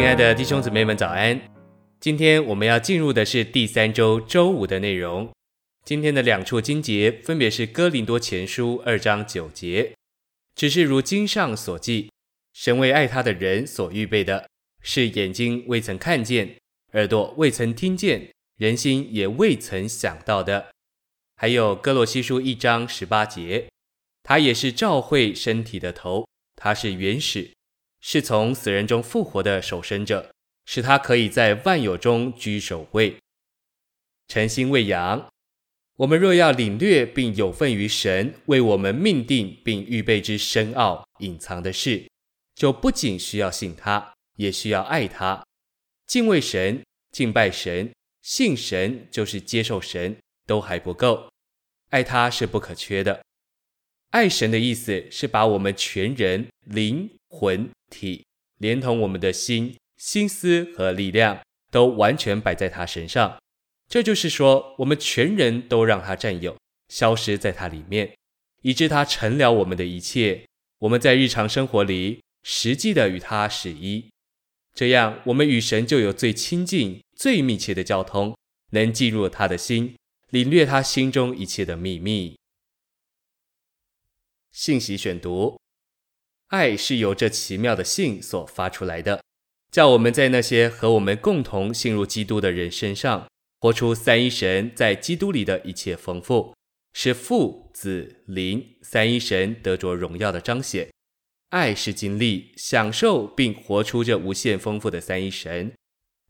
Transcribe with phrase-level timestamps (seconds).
[0.00, 1.38] 亲爱的弟兄姊妹们，早安！
[2.00, 5.30] 今天我们要进入的是第三周周五的内容。
[5.84, 9.94] 今天的两处经节分别是哥林多前书二章九节，
[10.54, 12.10] 只是如经上所记，
[12.54, 14.48] 神为爱他的人所预备的，
[14.80, 16.56] 是眼睛未曾看见，
[16.94, 20.70] 耳朵未曾听见，人心也未曾想到的。
[21.36, 23.68] 还有哥罗西书一章十八节，
[24.22, 27.50] 他也是照会身体的头，他是原始。
[28.00, 30.30] 是从死人中复活的首生者，
[30.64, 33.16] 使他可以在万有中居首位。
[34.28, 35.28] 晨星喂养，
[35.96, 42.08] 我们若要领略并有份于神为我们命定并预备之深奥隐藏的事，
[42.54, 45.44] 就不仅需要信他，也需要爱他。
[46.06, 47.92] 敬畏神、敬拜神、
[48.22, 51.28] 信神，就是接受神，都还不够。
[51.90, 53.20] 爱他是不可缺的。
[54.10, 58.24] 爱神的意思是把我们全人、灵、魂、体，
[58.58, 63.38] 连同我们的心、心思和力量，都完全摆在他身上。
[63.88, 66.56] 这就是说，我们全人都让他占有，
[66.88, 68.16] 消失在他里面，
[68.62, 70.46] 以致他成了我们的一切。
[70.78, 74.08] 我们在日常生活里实际的与他是一，
[74.72, 78.34] 这样我们与神就有最亲近、最密切的交通，
[78.70, 79.94] 能进入他的心，
[80.30, 82.38] 领略他心中一切的秘密。
[84.50, 85.59] 信息选读：
[86.50, 89.22] 爱是由这奇妙的信所发出来的，
[89.70, 93.28] 叫我们在那些和我们共同信入基督的人身上，
[93.60, 96.52] 活出三一神在基督里的一切丰富，
[96.92, 100.88] 是父、子、灵三一神得着荣耀的彰显。
[101.50, 105.72] 爱是经历、享受并活出这无限丰富的三一神。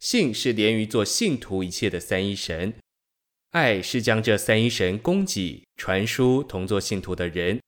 [0.00, 2.74] 信是连于做信徒一切的三一神。
[3.50, 7.60] 爱是将这三一神供给、传输同做信徒的人。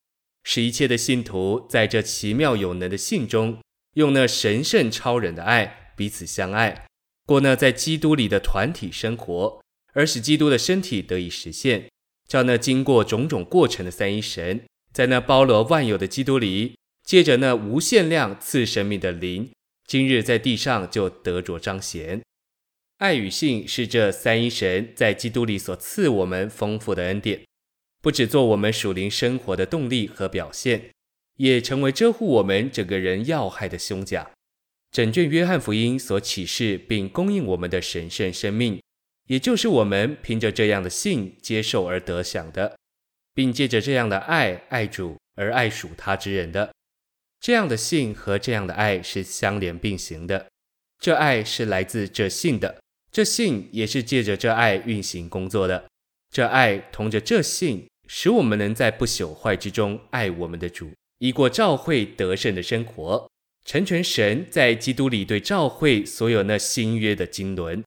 [0.42, 3.58] 使一切的信徒在这奇妙有能的信中，
[3.94, 6.86] 用那神圣超人的爱彼此相爱，
[7.26, 9.60] 过那在基督里的团体生活，
[9.92, 11.88] 而使基督的身体得以实现，
[12.28, 19.50] 叫那经过种种过程的三一神，在那包罗万有的基督里，借着那无限量赐生命的灵，
[19.86, 22.22] 今日在地上就得着彰显。
[22.98, 27.42] 爱与信是这三一神在基督里所赐我们丰富的恩典。
[28.00, 30.90] 不只做我们属灵生活的动力和表现，
[31.36, 34.30] 也成为遮护我们整个人要害的胸甲。
[34.90, 38.82] 整卷约翰福音所启示并供应我们的神圣生命，
[39.28, 42.76] 也就是我们凭着这样的信接受而得享的，
[43.34, 46.72] 并借着这样的爱爱主而爱属他之人的。
[47.38, 50.46] 这样的信和这样的爱是相连并行的。
[50.98, 52.82] 这爱是来自这信的，
[53.12, 55.89] 这信也是借着这爱运行工作的。
[56.30, 57.86] 这爱同着这信。
[58.12, 63.30] 使我们能在不朽坏之中爱我们的主，以过召会得胜的生活，
[63.64, 67.84] 成全神在基督里对召会所有那新约的经纶。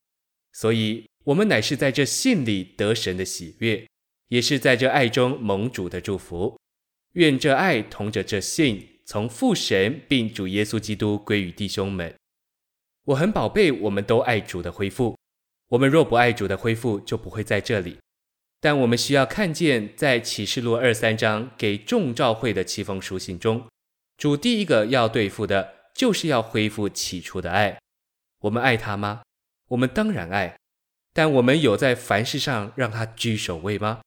[0.54, 3.86] 所以，我们乃是在这信里得神的喜悦，
[4.30, 6.58] 也是在这爱中蒙主的祝福。
[7.16, 12.16] 愿这爱同着这信，从父神并主耶稣基督归于弟兄们。
[13.08, 15.18] 我很宝贝，我们都爱主的恢复。
[15.68, 17.98] 我们若不爱主的恢复，就不会在这里。
[18.64, 23.68] 但我们需要看见，在启示录二三章给众召会的七封书信中，
[24.16, 27.78] 主第一个要对付的，就是要恢复起初的爱。
[28.40, 29.24] 我们爱他吗？
[29.68, 30.56] 我们当然爱。
[31.12, 34.00] 但我们有在凡事上让他居首位吗？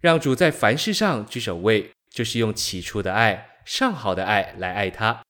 [0.00, 5.24] 让主在凡事上居首位，就是用起初的爱、上好的爱来爱他。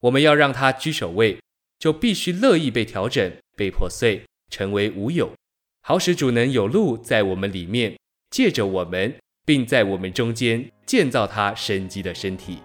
[0.00, 1.38] 我们要让他居首位，
[1.78, 5.32] 就必须乐意被调整、被破碎，成为无有，
[5.80, 7.96] 好使主能有路在我们里面。
[8.30, 9.12] 借着我们，
[9.44, 12.58] 并在我们中间建造他生机的身体。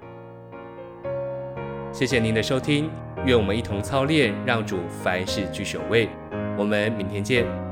[1.92, 2.90] 谢谢您的收听，
[3.26, 6.08] 愿我们一同操练，让主凡事居首位。
[6.58, 7.65] 我们明天见。